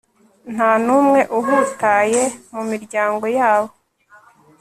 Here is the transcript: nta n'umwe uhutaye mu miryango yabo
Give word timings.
nta 0.53 0.71
n'umwe 0.85 1.21
uhutaye 1.37 2.21
mu 2.53 2.61
miryango 2.71 3.25
yabo 3.37 3.71